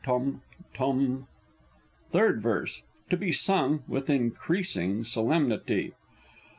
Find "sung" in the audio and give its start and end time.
3.31-3.83